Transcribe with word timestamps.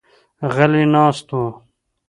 غلي 0.53 0.83
ناست 0.93 1.27
وو. 1.35 1.45